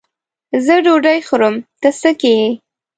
زه 0.65 0.75
ډوډۍ 0.85 1.19
خورم؛ 1.27 1.55
ته 1.81 1.89
څه 2.01 2.09
که 2.19 2.29
یې. 2.37 2.49